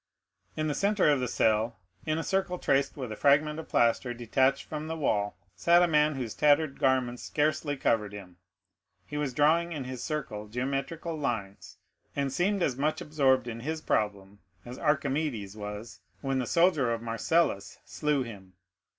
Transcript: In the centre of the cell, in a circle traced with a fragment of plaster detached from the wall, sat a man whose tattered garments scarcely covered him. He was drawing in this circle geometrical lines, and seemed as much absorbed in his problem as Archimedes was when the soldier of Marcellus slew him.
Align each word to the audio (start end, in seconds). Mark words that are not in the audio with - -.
In 0.57 0.67
the 0.67 0.73
centre 0.73 1.11
of 1.11 1.19
the 1.19 1.27
cell, 1.27 1.77
in 2.07 2.17
a 2.17 2.23
circle 2.23 2.57
traced 2.57 2.97
with 2.97 3.11
a 3.11 3.15
fragment 3.15 3.59
of 3.59 3.69
plaster 3.69 4.15
detached 4.15 4.63
from 4.65 4.87
the 4.87 4.95
wall, 4.97 5.35
sat 5.55 5.83
a 5.83 5.87
man 5.87 6.15
whose 6.15 6.33
tattered 6.33 6.79
garments 6.79 7.21
scarcely 7.21 7.77
covered 7.77 8.11
him. 8.11 8.37
He 9.05 9.15
was 9.17 9.31
drawing 9.31 9.73
in 9.73 9.83
this 9.83 10.03
circle 10.03 10.47
geometrical 10.47 11.15
lines, 11.15 11.77
and 12.15 12.33
seemed 12.33 12.63
as 12.63 12.75
much 12.75 12.99
absorbed 12.99 13.47
in 13.47 13.59
his 13.59 13.79
problem 13.79 14.39
as 14.65 14.79
Archimedes 14.79 15.55
was 15.55 15.99
when 16.21 16.39
the 16.39 16.47
soldier 16.47 16.91
of 16.91 17.03
Marcellus 17.03 17.77
slew 17.85 18.23
him. 18.23 18.53